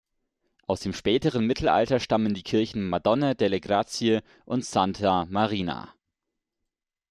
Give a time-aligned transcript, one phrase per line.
[0.65, 5.93] Aus dem späten Mittelalter stammen die Kirchen "Madonna delle Grazie" und "Santa Marina".